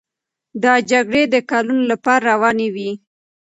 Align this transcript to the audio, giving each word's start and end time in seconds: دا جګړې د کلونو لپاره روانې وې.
دا 0.63 0.73
جګړې 0.91 1.23
د 1.33 1.35
کلونو 1.49 1.83
لپاره 1.91 2.23
روانې 2.31 2.67
وې. 2.75 2.89